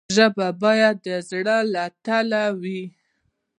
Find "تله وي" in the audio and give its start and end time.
2.05-2.81